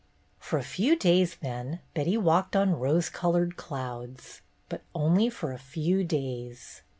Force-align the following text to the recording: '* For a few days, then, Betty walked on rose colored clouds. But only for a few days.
'* 0.23 0.39
For 0.39 0.57
a 0.57 0.63
few 0.63 0.95
days, 0.95 1.35
then, 1.43 1.79
Betty 1.93 2.17
walked 2.17 2.55
on 2.55 2.79
rose 2.79 3.07
colored 3.07 3.55
clouds. 3.55 4.41
But 4.67 4.81
only 4.95 5.29
for 5.29 5.51
a 5.51 5.59
few 5.59 6.03
days. 6.03 6.81